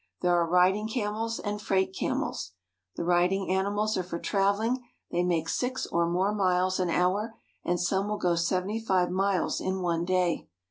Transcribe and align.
There 0.21 0.33
are 0.33 0.49
riding 0.49 0.87
camels 0.87 1.37
and 1.37 1.61
freight 1.61 1.93
camels. 1.95 2.53
The 2.95 3.03
riding 3.03 3.51
animals 3.51 3.95
are 3.97 4.01
for 4.03 4.17
traveling; 4.17 4.83
they 5.11 5.21
make 5.23 5.47
six 5.47 5.85
or 5.85 6.09
more 6.09 6.33
miles 6.33 6.79
an 6.79 6.89
hour, 6.89 7.35
and 7.63 7.79
some 7.79 8.07
will 8.09 8.17
go 8.17 8.33
seventy 8.35 8.79
five 8.83 9.11
miles 9.11 9.61
in 9.61 9.81
one 9.83 10.03
day. 10.03 10.47